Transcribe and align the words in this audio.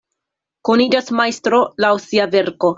Koniĝas 0.69 1.13
majstro 1.21 1.63
laŭ 1.87 1.95
sia 2.09 2.31
verko. 2.37 2.69